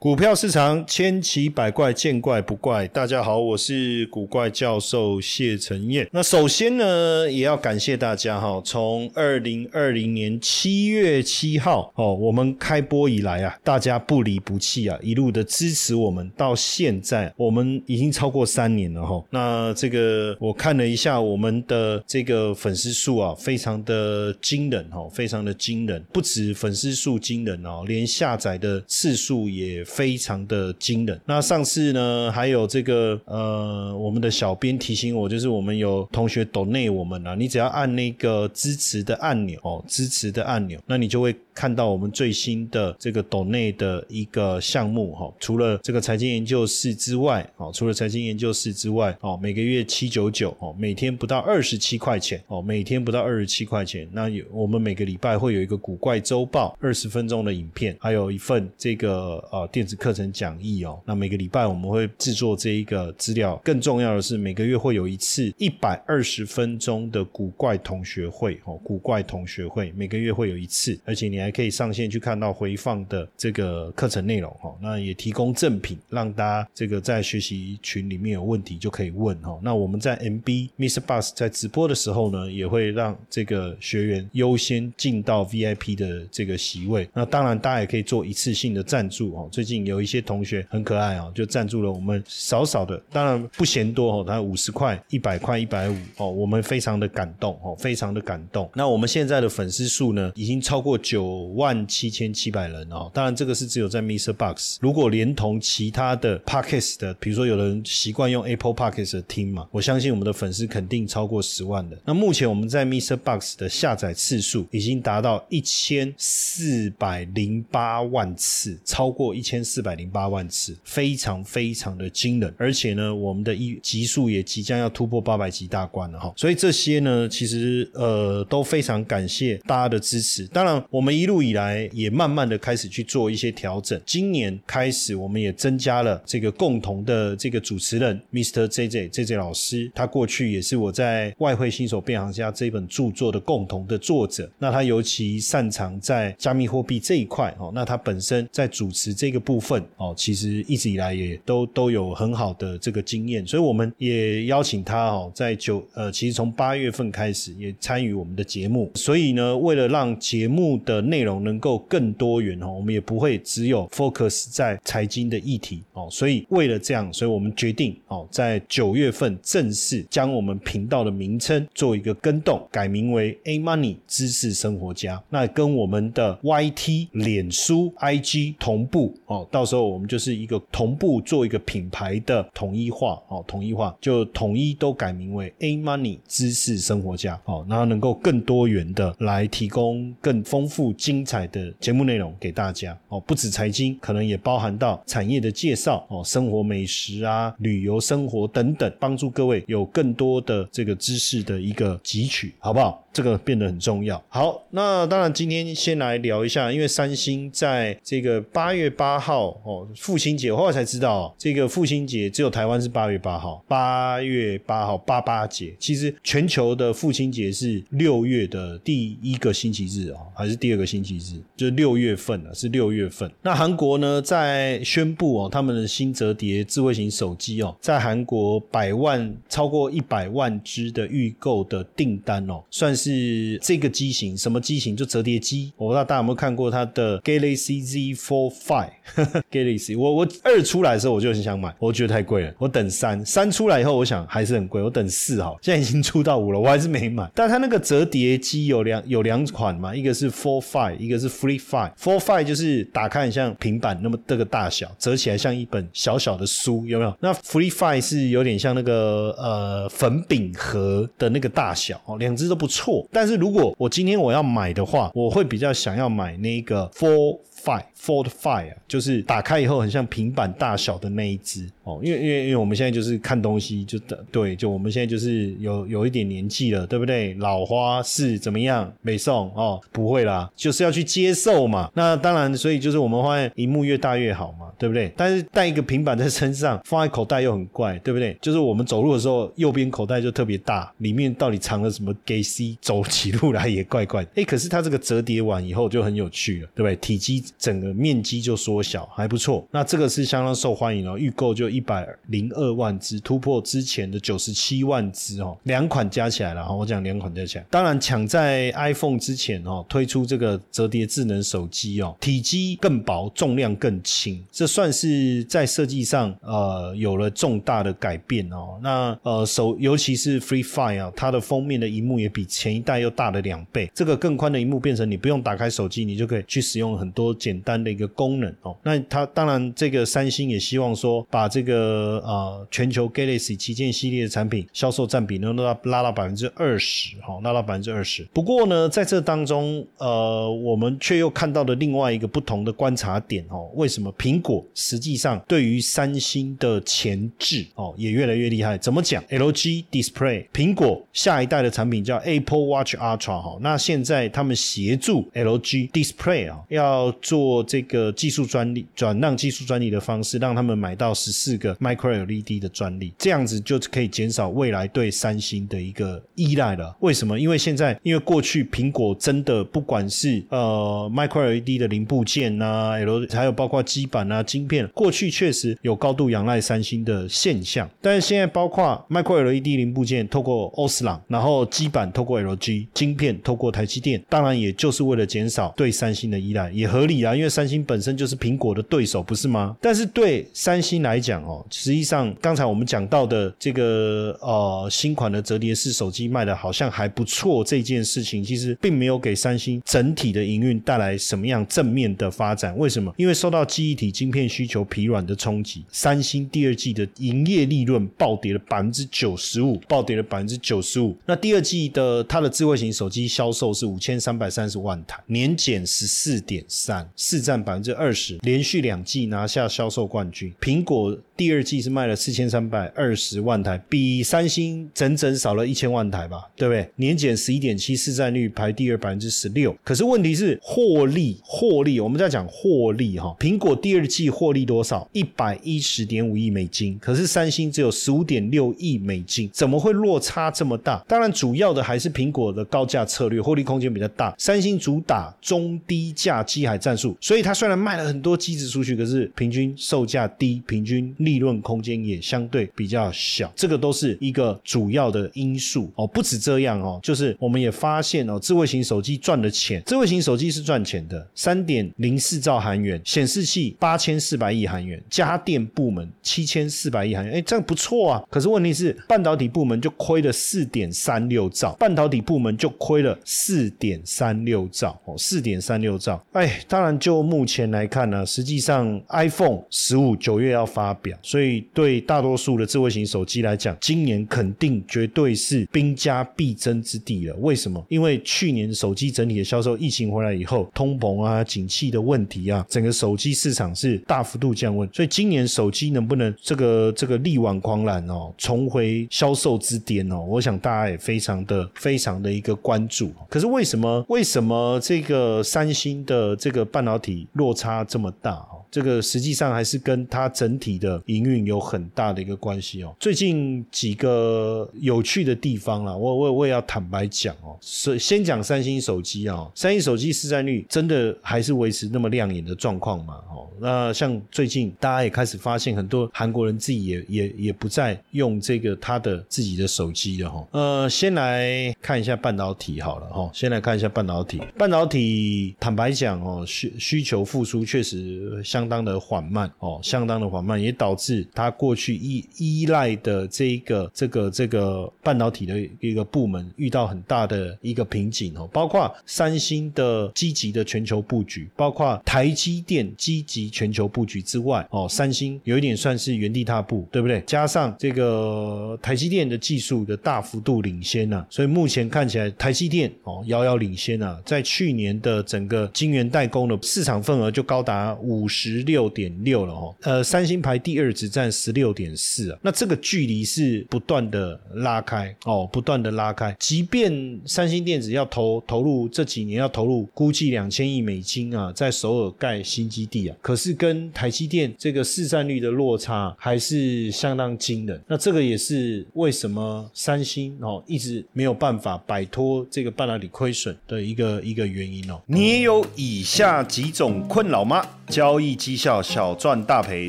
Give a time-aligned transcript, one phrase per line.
[0.00, 2.86] 股票市场千奇百怪，见怪不怪。
[2.86, 6.08] 大家好，我是古怪教授谢承彦。
[6.12, 19.20] 那首先呢，也要感谢大家哈，从二零二零年七月七号哦，我们开播以来啊，大家不离不弃啊，一路的支持我们，到现在我们已经超过三年了哈。
[19.30, 29.84] 那这个我看了一下我们的这个粉丝数啊，非常的惊人哈，非常的惊人，不止粉丝数惊人哦，连下载的次数也。
[29.88, 31.20] 非常的惊人。
[31.26, 41.34] 那上次呢，还有这个呃，我们的小编提醒我，就是我们有同学 donate 我们啊，你只要按那个支持的按钮哦，支持的按钮，那你就会。
[41.58, 54.08] 看到我们最新的这个岛内的一个项目哈，除了这个财经研究室之外，哦，除了财经研究室之外，哦，每个月七九九哦，每天不到二十七块钱哦，每天不到二十七块钱。
[54.12, 60.98] 那有我们每个礼拜会有一个古怪周报，二十分钟的影片，还有一份这个呃电子课程讲义哦。
[61.04, 71.52] 那每个礼拜我们会制作这一个资料，更重要的是每个月会有一次一百二十分钟的古怪同学会哦，古怪同学会每个月会有一次，而且你还。
[71.58, 79.58] 可以上线去看到回放的这个课程内容哈，那也提供赠品，让大家这个在学习群里面有问题就可以问哈。
[79.60, 81.00] 那我们在 MB Mr.
[81.00, 87.08] Bus 在直播的时候呢，也会让这个学员优先进到 VIP 的这个席位。
[87.12, 89.48] 那当然，大家也可以做一次性的赞助哦。
[89.50, 98.70] 最近有一些同学很可爱啊，就赞助了我们少少的，当然不嫌多哦，他五十块、一百块、一百五哦，我们非常的感动哦，非常的感动。
[98.74, 101.28] 那我们现在的粉丝数呢，已经超过九。
[101.58, 104.32] 万七千七百人哦，当然这个是只有在 Mr.
[104.32, 111.98] Box，如果连同其他的 Podcast 的，比如说有人习惯用 Apple Podcast 听嘛，我相信我们的粉丝肯定超过十万的。
[112.04, 113.16] 那目前我们在 Mr.
[113.16, 122.54] Box 的下载次数已经达到一千四百零八万次，超过一千四百零八万次，非常非常的惊人。
[122.58, 126.30] 而且呢，我们的一级数也即将要突破八百级大关了哈。
[126.36, 130.46] 所以这些呢，其实呃都非常感谢大家的支持。
[130.48, 131.38] 当然，我们一路。
[131.38, 133.98] 以来也慢慢的开始去做一些调整。
[134.04, 138.66] 今年开始，我们也增加了这个共同的这个主持人，Mr.
[138.66, 139.90] J J J J 老师。
[139.94, 144.50] 他过去也是我在《外汇新手变行家》这本著作的共同的作者。
[144.58, 147.70] 那他尤其擅长在加密货币这一块哦。
[147.72, 153.46] 那他本身在主持这个部分哦，其实一直以来也都都有很好的这个经验。
[153.46, 158.90] 所以我们也邀请他哦，在九呃，其实从八月份开始也参与我们的节目。
[158.94, 175.22] 所以呢，为了让节目的内容能够更多元哦，我们也不会只有 focus 在财经的议题哦，所以为了这样，所以我们决定哦，在九月份正式将我们频道的名称做一个更动，改名为 A Money 知识生活家。
[175.30, 191.28] 那跟我们的 YT、脸书、IG 同步哦，到时候我们就是一个同步做一个品牌的统一化哦，统一化就统一都改名为 A Money 知识生活家哦，然后能够更多元的来提供更丰富精。
[191.28, 203.04] 彩的节目内容给大家哦，不止财经，可能也包含到产业的介绍哦，生活美食啊、旅游生活等等，帮助各位有更多的这个知识的一个汲取，好不好？
[203.12, 204.22] 这个变得很重要。
[204.28, 221.42] 好，那当然今天先来聊一下，因为三星在这个八月八号哦，父亲节，后来才知道这个父亲节只有台湾是八月八号，八月八号八八节，其实全球的父亲节是六月的第一个星期日哦，还是第二个星期日？
[221.56, 223.30] 就是六月份啊，是六月份。
[223.42, 233.08] 那韩国呢，在宣布哦，他们的新折叠智慧型手机哦，在韩国百万超过一百万只的预购的订单哦，算是。
[233.08, 234.94] 是这个机型，什么机型？
[234.94, 235.72] 就折叠机。
[235.78, 238.90] 我不知道大家有没有看过它的 Galaxy Z Fold Five，
[239.50, 242.54] Galaxy，我我二出来的时候我就很想买，我觉得太贵了。
[242.58, 245.54] 我等三，三出来以后，我想还是很贵，我等四哈。
[245.62, 247.28] 现在已经出到五了，我还是没买。
[247.34, 251.92] 但它那个折叠机有两有两款嘛，一个是 Four Five，一个是 Free Five。
[252.00, 257.14] Four Five 就是打开很像平板那么这个大小，折起来像一本小小的书，有没有？
[257.20, 263.06] 那 Free Five 是有点像那个呃粉饼盒的那个大小哦，两只都不错。
[263.12, 267.38] 但是如果我今天我要买的话，我会比较想要买那个 Four。
[267.62, 271.70] Five Fold Fire，就是打开以后很像平板大小的那一只。
[271.88, 273.98] 哦，因为因为因为我们现在就是看东西就
[274.30, 277.32] 对，就我们现在就是有有一点年纪了，对不对？
[277.34, 278.92] 老花是怎么样？
[279.00, 281.90] 没送哦，不会啦，就是要去接受嘛。
[281.94, 285.10] 那当然，所以就是我们发现，荧幕越大越好嘛，对不对？
[285.16, 288.36] 但是带一个平板在身上，放在口袋又很怪，对不对？
[288.42, 292.14] 就是我们走路的时候，右边口袋就特别大，里面到底藏了什么？
[292.26, 294.26] 给 C 走起路来也怪怪。
[294.34, 296.94] 哎，可是它这个折叠完以后就很有趣了，对不对？
[296.96, 297.38] 体积。
[297.56, 299.66] 整个面积就缩小，还不错。
[299.70, 305.56] 那这个是相当受欢迎哦，预购就一一百零二万只，突破之前的九十七万只哦。
[305.62, 318.80] 两款加起来了哈，我讲两款加起来，当然抢在 iPhone 之前哦，推出这个折叠智能手机哦，体积更薄，重量更轻，这算是在设计上呃有了重大的改变哦。
[318.82, 327.28] 那呃手尤其是 Free Fire 啊，它的封面的荧幕也比前一代又大了两倍，这个更宽的荧幕变成你不用打开手机，你就可以去使用很多。
[327.38, 338.26] 简单的一个功能哦，那它当然这个三星也希望说把这个个呃全球 Galaxy 旗舰系列的产品销售占比能拉到拉到百分之二十哈，拉到百分之二十。
[338.32, 348.78] 不过呢，在这当中呃，我们却又看到了另外一个不同的观察点哦，为什么苹果实际上对于三星的前置哦也越来越厉害？
[348.78, 357.14] 怎么讲？LG Display 苹果下一代的产品叫 Apple Watch Ultra 哈，那现在他们协助 LG Display 啊要。
[357.20, 366.96] 做这个技术专利转让技术专利的方式，让他们买到十四个 Micro LED 的专利，这样子就可以减少未来对三星的一个依赖了。
[367.00, 367.38] 为什么？
[367.38, 377.88] 因为现在因为过去苹果真的不管是呃 Micro LED 的零部件啊，L 还有包括基板啊晶片，过去确实有高度仰赖三星的现象。
[378.00, 387.18] 但是现在包括 Micro LED 零部件透过欧司朗，然后基板透过 LG，晶片透过台积电，当然也就是为了减少对三星的依赖，也合理。
[387.18, 389.76] 啊，因为三星本身就是苹果的对手，不是吗？
[389.80, 402.76] 但是对三星来讲哦，实际上刚才我们讲到的这个呃新款的折叠式手机卖的好像还不错，这件事情其实并没有给三星整体的营运带来什么样正面的发展。
[402.78, 403.12] 为什么？
[403.16, 411.16] 因为受到记忆体晶片需求疲软的冲击，三星第二季的营业利润暴跌了百分之九十五，暴跌了百分之九十五。
[411.26, 417.08] 那第二季的它的智慧型手机销售是五千三百三十万台，年减十四点三。
[417.16, 420.52] 市占百分之二十，连续两季拿下销售冠军。
[420.60, 426.90] 苹果第二季是卖了四千三百二十万台，比三星整整少了一千万台吧，对不对？
[426.96, 429.72] 年减十一点七，市占率排第二百分之十六。
[429.84, 433.36] 可是问题是获利，获利我们在讲获利哈。
[433.38, 435.08] 苹果第二季获利多少？
[435.12, 441.04] 一百一十点五亿美金，可是三星只有十五点六亿美金，怎么会落差这么大？
[441.06, 444.34] 当然，主要的还是苹果的高价策略，获利空间比较大。
[444.36, 447.16] 三星主打中低价机海战术。
[447.20, 456.06] 所以它虽然卖了很多机子出去，可是平均售价低，平均利润空间也相对比较小，这个都是一个主要的因素哦。
[456.06, 468.24] 不止这样哦，就是我们也发现哦，智慧型手机赚的钱，智慧型手机是赚钱的，三点零四兆韩元，显示器八千四百亿韩元，家电部门七千四百亿韩元，哎，这样不错啊。
[468.30, 476.88] 可是问题是，半导体部门就亏了四点三六兆，半导体部门就亏了四点三六兆哦，四点三六兆，哎，当然。
[476.98, 487.34] 就目前来看呢，实际上 iPhone 十五九月要发表，所以对大多数的智慧型手机来讲，今年肯定绝对是兵家必争之地了。
[487.40, 487.84] 为什么？
[487.88, 500.20] 因为去年手机整体的销售，疫情回来以后，通膨啊、景气的问题啊，整个手机市场是大幅度降温，所以今年手机能不能这个这个力挽狂澜哦，重回销售之巅哦？
[500.20, 503.10] 我想大家也非常的非常的一个关注。
[503.28, 506.68] 可是为什么为什么这个三星的这个？
[506.68, 512.94] 半导体落差这么大哦，这个实际上还是跟它整体的营运有很大的一个关系哦。
[512.98, 523.14] 最近几个有趣的地方啦，我我我也要坦白讲哦，是先讲三星手机啊，三星手机市占率真的还是维持那么亮眼的状况嘛？
[523.30, 530.46] 哦，那像最近大家也开始发现，很多韩国人自己也也也不再用这个他的自己的手机了哈。
[530.52, 557.20] 呃，先来看一下半导体好了哈，先来看一下半导体，半导体坦白讲哦，需需求复苏确实相当的缓慢哦，相当的缓慢，也导导致它过去依依赖的这一个这个这个半导体的一个部门遇到很大的一个瓶颈哦，包括三星的积极的全球布局，包括台积电积极全球布局之外哦，三星有一点算是原地踏步，对不对？
[557.26, 587.80] 加上这个台积电的技术的大幅度领先呐，所以目前看起来台积电哦遥遥领先啊，在去年的整个晶圆代工的市场份额就高达五十六点六了哦，呃，三星排第二，只占十六点四啊，那这个距离是不断的拉开哦，不断的拉开，即便三星电子要投投入这几年要投入估计两千亿美金啊，在首尔盖新基地啊，可是跟台积电这个市占率的落差还是相当惊人。
[587.86, 595.00] 那这个也是为什么三星哦一直没有办法摆脱这个半导体亏损的一个一个原因哦。
[595.06, 597.64] 你也有以下几种困扰吗？
[597.88, 599.88] 交易绩效小赚大赔，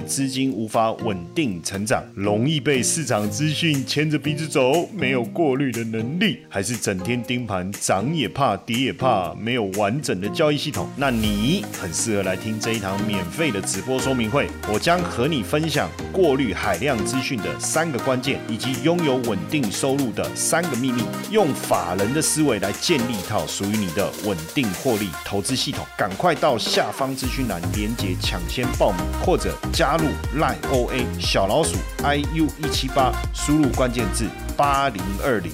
[0.01, 10.89] 资金无法稳定成长，容易被市场资讯牵着鼻子走，没有过滤的能力，还是整天盯盘，涨也怕，跌也怕，没有完整的交易系统？
[10.95, 14.48] 那你很适合来听这一堂免费的直播说明会。
[14.71, 25.86] 我将和你分享过滤海量资讯的三个关键，以及拥有稳定收入的三个秘密，用法人的思维来建立一套属于你的稳定获利投资系统。
[25.98, 30.05] 赶快到下方资讯栏连接抢先报名，或者加入
[30.39, 35.51] live OA 小老鼠 iu 一七八，输入关键字八零二零。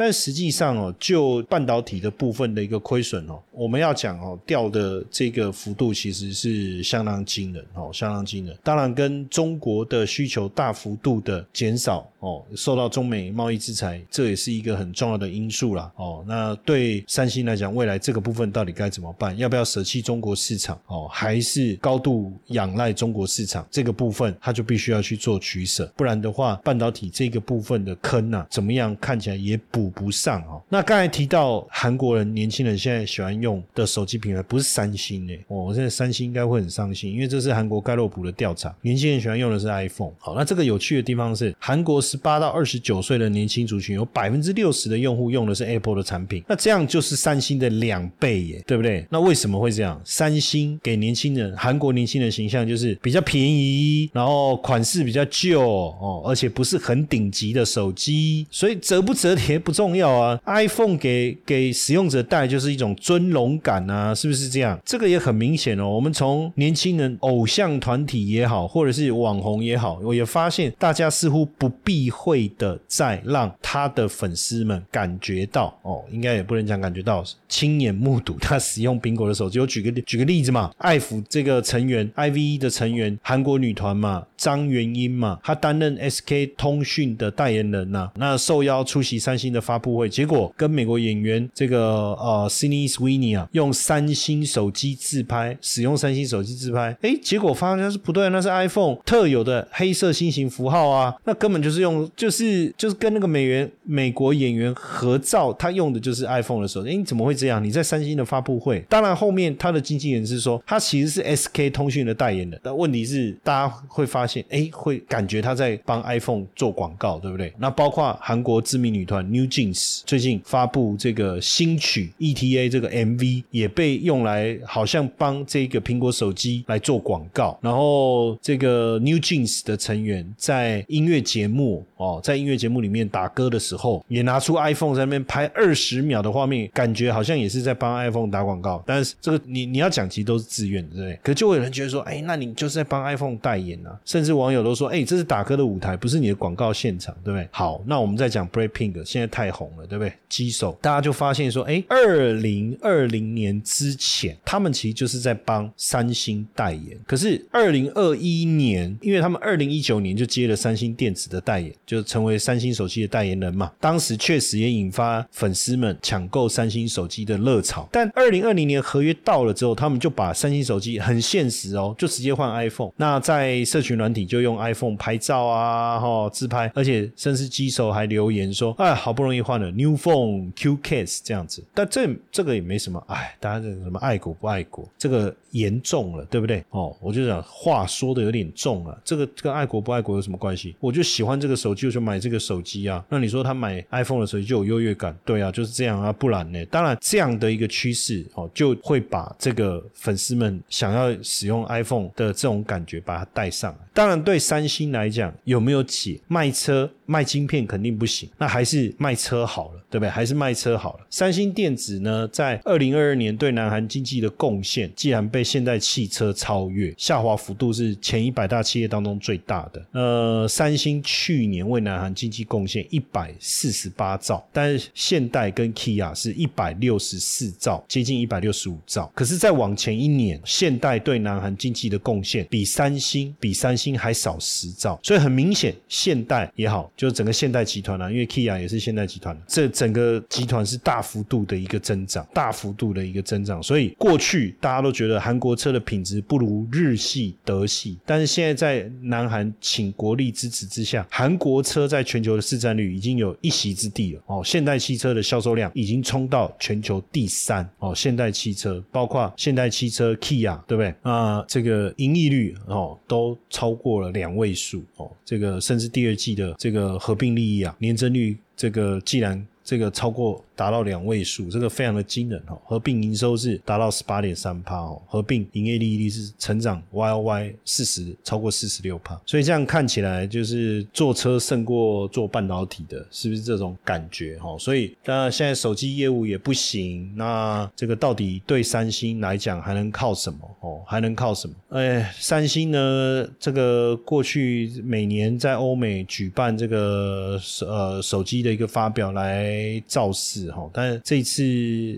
[0.00, 8.56] 但实际上哦，就半导体的部分的一个亏损哦，我们要讲哦，掉的这个幅度其实是相当惊人哦，相当惊人。
[8.64, 16.24] 当然，跟中国的需求大幅度的减少哦，受到中美贸易制裁，这也是一个很重要的因素啦哦。
[16.26, 19.36] 那对三星来讲，未来这个部分到底该怎么办？
[19.36, 23.66] 要不要舍弃中国市场哦，还是高度仰赖中国市场？
[23.70, 30.62] 这个部分它就必须要去做取舍，不然的话，半导体这个部分的坑呐，怎么样看起来也补不上哦。
[30.68, 40.12] 那刚才提到韩国人年轻人现在喜欢用的手机品牌不是三星诶，哦，现在三星应该会很伤心，因为这是韩国盖洛普的调查，年轻人喜欢用的是 iPhone。
[40.18, 49.06] 好，那这个有趣的地方是，韩国十八到二十九岁的年轻族群有百分之六十的用户用的是 Apple 的产品，那这样就是三星的两倍耶，对不对？
[49.08, 50.00] 那为什么会这样？
[50.04, 60.38] 三星给年轻人，韩国年轻人形象就是比较便宜，然后款式比较旧哦，而且不是很顶级的手机，所以折不折叠不重重要啊。
[60.44, 64.78] iPhone 给给使用者带就是一种尊荣感啊，是不是这样？
[64.84, 65.88] 这个也很明显哦。
[65.88, 79.58] 我们从年轻人偶像团体也好，或者是网红也好，我也发现大家似乎不避讳的在让他的粉丝们感觉到哦，应该也不能讲感觉到，亲眼目睹他使用苹果的手机。
[79.58, 107.62] 我举个举个例子嘛，爱抚这个成员 IVE 的成员，韩国女团嘛，张元英嘛，她担任 SK 通讯的代言人呐，那受邀出席三星的发布会，结果跟美国演员这个呃 Cindy Sweeney 啊，用三星手机自拍，使用三星手机自拍，哎，结果发现是不对，那是 iPhone 特有的黑色心形符号啊，那根本就是用，就是就是跟那个美元美国演员合照，他用的就是 iPhone 的手机，哎，怎么会这样？
[107.62, 117.52] 你在三星的发布会，当然后面他的经纪人是说，他其实是 SK 通讯的代言人，但问题是大家会发现，哎，会感觉他在帮 iPhone 做广告，对不对？
[117.58, 138.82] 那包括韩国知名女团 New Jeans 最近发布这个新曲 ETA 这个 MV 也被用来好像帮这个苹果手机来做广告，然后这个 New Jeans 的成员在音乐节目哦，在音乐节目里面打歌的时候，也拿出 iPhone 在那边拍二十秒的画面，感觉好像也是在帮 iPhone 打广告。
[138.86, 141.18] 但是这个你你要讲，其实都是自愿的，对不对？
[141.22, 147.48] 可就会有人觉得说，哎，那你就是在帮 iPhone 代言啊，甚至网友都说，哎，这是打歌的舞台，不是你的广告现场，对不对？
[147.50, 150.12] 好，那我们再讲 Breaking，现在太红了，对不对？
[150.28, 156.98] 机手，大家就发现说，哎，二零二零年之前，他们其实就是在帮三星代言。
[157.06, 163.72] 可是二零二一年，因为他们二零一九年就接了三星电子的代言，就成为三星手机的代言人嘛。
[163.80, 167.88] 当时确实也引发粉丝们抢购三星手机的热潮。
[167.90, 172.92] 但二零二零年合约到了之后，他们就把三星手机很现实哦，就直接换 iPhone。
[172.96, 186.64] 那在社群软体就用 iPhone 拍照啊，哈自拍，而且甚至机手还留言说：“哎，好不容易换了 New Phone Q Case 这样子。”但这这个也没什么，哎，大家这什么爱国不爱国，这个严重了，对不对？
[186.70, 190.74] 哦，我就讲话说的有点重了，这个跟爱国不爱国有什么关系？
[190.80, 193.04] 我就喜欢这个手机，我就买这个手机啊。
[193.10, 195.14] 那你说他买 iPhone 的手机就有优越感？
[195.26, 196.64] 对啊，就是这样啊，不然呢？
[196.66, 203.76] 当然这样的一个趋势哦，就会把这个粉丝们想要使用 iPhone 的这种感觉把它带上。
[203.92, 210.08] 当然，对三星来讲，有没有解卖车卖晶片肯定不行，那还是卖车好了，对不对？
[210.08, 211.06] 还是卖车好了。
[211.10, 219.84] 三星电子呢，在二零二二年对南韩经济的贡献，既然被现代汽车超越，下滑幅度是前一百大企业当中最大的。
[219.90, 229.10] 呃，三星去年为南韩经济贡献一百四十八兆，但是现代跟 Kia 是一百六十四兆，接近一百六十五兆。
[229.16, 243.62] 可是再往前一年，现代对南韩经济的贡献比三星比三星还少十兆，所以很明显，现代也好，就是整个现代集团啊，因为 Kia 也是现代集团，这整个集团是大幅度的一个增长，大幅度的一个增长。
[243.62, 254.22] 所以过去大家都觉得韩国车的品质不如日系、德系，但是现在在南韩请国力支持之下，韩国车在全球的市占率已经有一席之地了。
[254.26, 257.66] 哦，现代汽车的销售量已经冲到全球第三。
[257.78, 260.94] 哦，现代汽车包括现代汽车 Kia，对不对？
[261.00, 264.84] 啊，这个盈利率哦都超过了两位数。
[264.96, 270.44] 哦，这个甚至第二季的这个合并利益啊，年增率这个既然这个超过。
[270.60, 272.60] 达到两位数，这个非常的惊人哦。
[272.66, 284.54] 合并营收是达到十八点三帕哦，合并营业利率是成长 Y O Y 四十超过四十六帕，所以这样看起来就是做车胜过做半导体的，是不是这种感觉哈？
[284.58, 290.82] 所以那现在手机业务也不行，那这个到底对三星来讲还能靠什么哦？
[290.86, 291.54] 还能靠什么？
[291.70, 293.26] 哎，三星呢？
[293.38, 300.49] 这个过去每年在欧美举办这个呃手机的一个发表来造势。
[300.50, 301.42] 哈，但是这次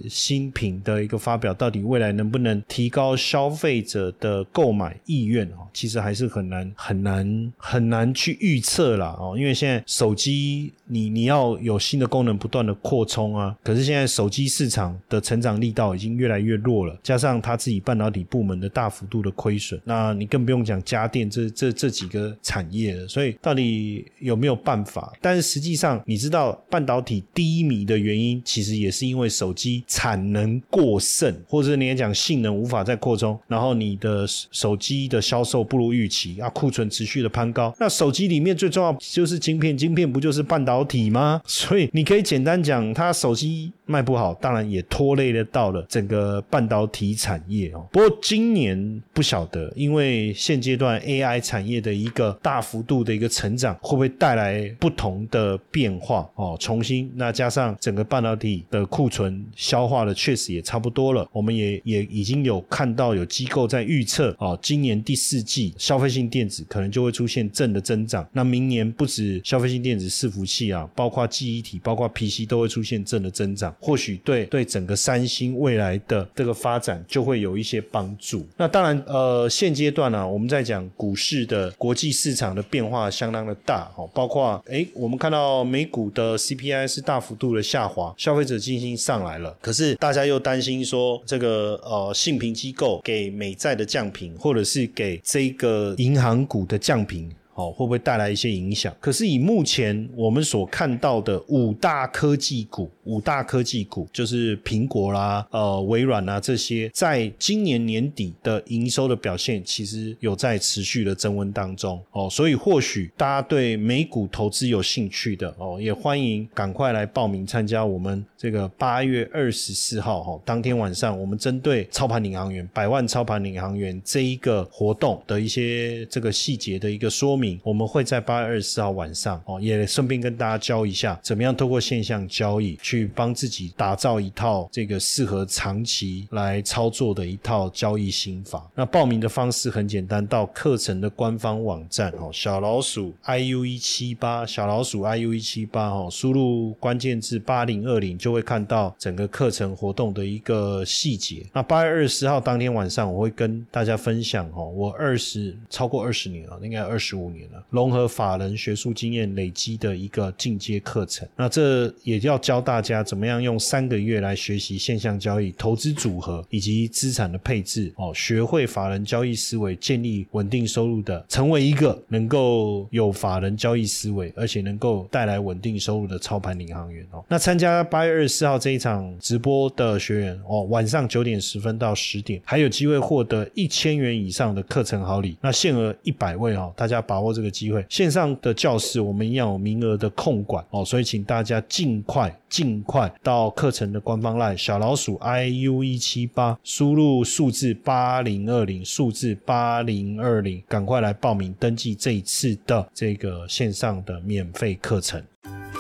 [0.09, 5.47] 新品的一个发表，到底未来能不能提高消费者的购买意愿？
[5.51, 9.17] 哈，其实还是很难、很难、很难去预测啦。
[9.19, 9.35] 哦。
[9.39, 23.09] 因为现在手机，你你要有新的功能不断的扩充啊，可是现在手机市场的成长力道已经越来越弱了，加上他自己半导体部门的大幅度的亏损，那你更不用讲家电这这这几个产业了。
[23.09, 25.13] 所以到底有没有办法？
[25.21, 28.43] 但是实际上，你知道半导体低迷的原因？
[28.45, 37.75] 其实也是因为手机产能过剩，或者你也讲性能无法再扩充，然后你的手机的销售不如预期啊，库存持续的攀高。
[37.79, 41.41] 那手机里面最重要就是晶片，晶片不就是半导体吗？
[41.47, 47.87] 所以你可以简单讲，它手机卖不好，当然也拖累了到了整个半导体产业哦。
[47.93, 56.57] 不过今年不晓得，因为现阶段 AI 产业的一个大幅度的一个成长，会不会带来不同的变化哦？
[56.59, 68.27] 重新那加上整个半导体的库存消化的确实也差不多了，我们也也已经有看到有机构在预测哦，今年第四季消费性电子可能就会出现正的增长。
[68.33, 78.47] 那明年不止消费性电子伺服器啊，包括记忆体、包括 PC 都会出现正的增长，或许对对整个三星未来的这个发展就会有一些帮助。
[78.57, 88.15] 那当然，呃，现阶段呢，我们在讲股市的国际市场的变化相当的大哦，包括哎，我们看到美股的 CPI 是大幅度的下滑。
[88.17, 97.29] 消费者信心上来了，可是大家又担心说，这个呃，信评机构给美债的降评，或者是给这个银行股的降评。
[97.55, 98.95] 哦，会不会带来一些影响？
[98.99, 112.03] 可是以目前我们所看到的五大科技股，五大科技股就是苹果啦、呃微软啊这些，在今年年底的营收的表现，其实有在持续的增温当中。
[112.13, 127.42] 哦，所以或许大家对美股投资有兴趣的哦，也欢迎赶快来报名参加我们这个八月二十四号哈，当天晚上我们针对操盘领航员、百万操盘领航员这一个活动的一些这个细节的一个说明。
[127.43, 138.71] 明，我们会在八月二十四号晚上哦，也顺便跟大家教一下，怎么样透过线上交易去帮自己打造一套这个适合长期来操作的一套交易心法。
[138.77, 151.45] 那报名的方式很简单，到课程的官方网站哦，小老鼠 iu 一七八，小老鼠 iu 一七八哦，输入关键字八零二零就会看到整个课程活动的一个细节。
[151.53, 161.27] 那八月二十号当天晚上，我会跟大家分享哦，我二十超过二十年了，应该二十五年了，融合法人学术经验累积的一个进阶课程。
[161.37, 177.25] 那这也要教大家怎么样用三个月来学习现象交易、投资组合以及资产的配置哦，学会法人交易思维，建立稳定收入的，成为一个能够有法人交易思维，而且能够带来稳定收入的操盘领航员哦。
[177.29, 185.37] 那参加八月二十四号这一场直播的学员哦，晚上九点十分到十点，还有机会获得一千元以上的课程好礼。
[185.41, 187.85] 那限额一百位哦，大家把握这个机会。
[187.89, 205.23] 线上的教室我们一样有名额的控管哦，所以请大家尽快尽快到课程的官方 line 小老鼠 iu 一七八，输入数字八零二零，数字八零二零，赶快来报名登记这一次的这个线上的免费课程。